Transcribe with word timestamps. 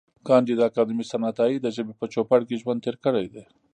کانديد 0.27 0.59
اکاډميسن 0.67 1.21
عطایي 1.31 1.57
د 1.61 1.67
ژبې 1.75 1.93
په 1.99 2.05
چوپړ 2.13 2.39
کې 2.47 2.59
ژوند 2.61 2.83
تېر 2.85 2.95
کړی 3.05 3.25
دی. 3.33 3.43